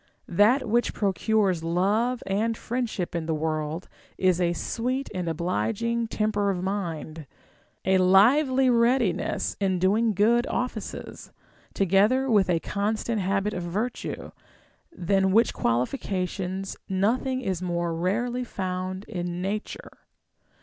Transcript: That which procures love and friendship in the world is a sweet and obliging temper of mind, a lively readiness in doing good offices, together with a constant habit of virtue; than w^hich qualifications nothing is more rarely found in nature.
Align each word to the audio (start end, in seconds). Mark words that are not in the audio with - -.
That 0.33 0.67
which 0.67 0.95
procures 0.95 1.63
love 1.63 2.23
and 2.25 2.57
friendship 2.57 3.13
in 3.13 3.27
the 3.27 3.35
world 3.35 3.87
is 4.17 4.41
a 4.41 4.53
sweet 4.53 5.11
and 5.13 5.29
obliging 5.29 6.07
temper 6.07 6.49
of 6.49 6.63
mind, 6.63 7.27
a 7.85 7.99
lively 7.99 8.67
readiness 8.67 9.55
in 9.59 9.77
doing 9.77 10.13
good 10.13 10.47
offices, 10.47 11.31
together 11.75 12.31
with 12.31 12.49
a 12.49 12.59
constant 12.61 13.21
habit 13.21 13.53
of 13.53 13.61
virtue; 13.61 14.31
than 14.91 15.25
w^hich 15.29 15.53
qualifications 15.53 16.75
nothing 16.89 17.41
is 17.41 17.61
more 17.61 17.93
rarely 17.93 18.43
found 18.43 19.03
in 19.03 19.39
nature. 19.39 19.91